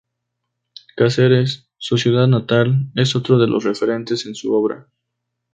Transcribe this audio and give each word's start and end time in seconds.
Cáceres, 0.95 1.69
su 1.77 1.95
ciudad 1.99 2.25
natal, 2.25 2.89
es 2.95 3.15
otro 3.15 3.37
de 3.37 3.45
los 3.45 3.63
referentes 3.65 4.25
en 4.25 4.33
su 4.33 4.51
obra. 4.51 4.87